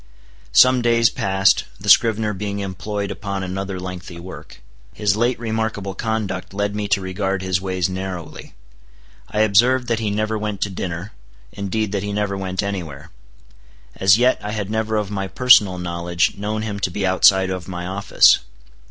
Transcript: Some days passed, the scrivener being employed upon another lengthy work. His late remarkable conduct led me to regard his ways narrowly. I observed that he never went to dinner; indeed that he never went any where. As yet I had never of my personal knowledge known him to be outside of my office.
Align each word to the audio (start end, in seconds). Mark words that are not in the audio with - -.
Some 0.51 0.81
days 0.81 1.11
passed, 1.11 1.65
the 1.79 1.87
scrivener 1.87 2.33
being 2.33 2.57
employed 2.57 3.11
upon 3.11 3.43
another 3.43 3.79
lengthy 3.79 4.19
work. 4.19 4.59
His 4.95 5.15
late 5.15 5.37
remarkable 5.37 5.93
conduct 5.93 6.55
led 6.55 6.75
me 6.75 6.87
to 6.87 7.01
regard 7.01 7.43
his 7.43 7.61
ways 7.61 7.87
narrowly. 7.87 8.55
I 9.29 9.41
observed 9.41 9.87
that 9.89 9.99
he 9.99 10.09
never 10.09 10.39
went 10.39 10.59
to 10.61 10.71
dinner; 10.71 11.11
indeed 11.51 11.91
that 11.91 12.01
he 12.01 12.13
never 12.13 12.35
went 12.35 12.63
any 12.63 12.81
where. 12.81 13.11
As 13.95 14.17
yet 14.17 14.39
I 14.43 14.53
had 14.53 14.71
never 14.71 14.95
of 14.97 15.11
my 15.11 15.27
personal 15.27 15.77
knowledge 15.77 16.35
known 16.35 16.63
him 16.63 16.79
to 16.79 16.89
be 16.89 17.05
outside 17.05 17.51
of 17.51 17.67
my 17.67 17.85
office. 17.85 18.39